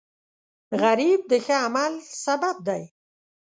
[0.81, 1.93] غریب د ښه عمل
[2.23, 2.83] سبب دی